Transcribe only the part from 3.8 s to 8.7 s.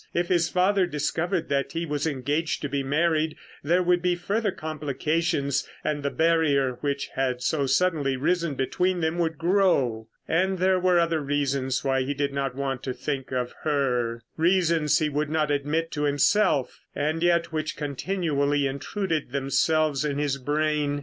would be further complications, and the barrier which had so suddenly risen